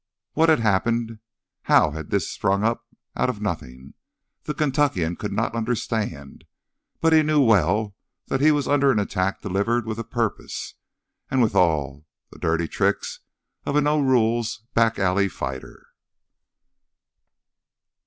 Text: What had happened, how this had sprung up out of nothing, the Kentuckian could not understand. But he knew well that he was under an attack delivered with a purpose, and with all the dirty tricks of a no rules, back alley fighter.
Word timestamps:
What 0.33 0.49
had 0.49 0.61
happened, 0.61 1.19
how 1.69 1.91
this 1.91 2.09
had 2.23 2.23
sprung 2.23 2.63
up 2.63 2.87
out 3.15 3.29
of 3.29 3.39
nothing, 3.39 3.93
the 4.45 4.55
Kentuckian 4.55 5.15
could 5.15 5.31
not 5.31 5.53
understand. 5.53 6.43
But 7.01 7.13
he 7.13 7.21
knew 7.21 7.39
well 7.39 7.95
that 8.25 8.41
he 8.41 8.49
was 8.51 8.67
under 8.67 8.91
an 8.91 8.97
attack 8.97 9.43
delivered 9.43 9.85
with 9.85 9.99
a 9.99 10.03
purpose, 10.03 10.73
and 11.29 11.39
with 11.39 11.53
all 11.53 12.07
the 12.31 12.39
dirty 12.39 12.67
tricks 12.67 13.19
of 13.63 13.75
a 13.75 13.81
no 13.81 13.99
rules, 13.99 14.63
back 14.73 14.97
alley 14.97 15.29
fighter. 15.29 15.85